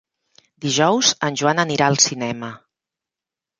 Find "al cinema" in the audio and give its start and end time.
1.93-2.53